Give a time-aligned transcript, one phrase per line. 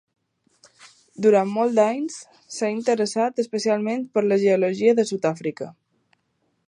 [1.25, 2.15] Durant molts anys
[2.55, 5.69] s'ha interessat especialment per la geologia de Sud-àfrica.